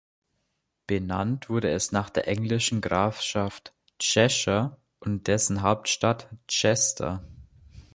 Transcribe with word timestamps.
Benannt 0.87 1.47
wurde 1.47 1.69
es 1.69 1.91
nach 1.91 2.09
der 2.09 2.27
englischen 2.27 2.81
Grafschaft 2.81 3.71
Cheshire 3.99 4.79
und 4.99 5.27
dessen 5.27 5.61
Hauptstadt 5.61 6.27
Chester. 6.47 7.23